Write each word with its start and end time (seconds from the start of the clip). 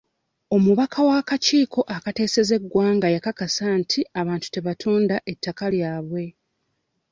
Omubaka 0.55 0.99
w'akakiiko 1.07 1.79
akateeseza 1.95 2.53
eggwanga 2.59 3.07
yakakasa 3.15 3.65
nti 3.81 3.99
abantu 4.19 4.47
tebatunda 4.55 5.15
ettaka 5.31 5.65
lyabwe. 5.73 6.23